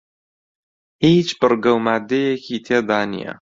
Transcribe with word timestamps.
هیچ 1.03 1.27
بڕگە 1.39 1.71
و 1.75 1.79
ماددەیەکی 1.85 2.63
تێدا 2.65 2.99
نییە 3.11 3.33